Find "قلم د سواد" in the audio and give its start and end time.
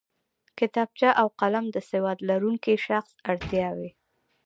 1.39-2.17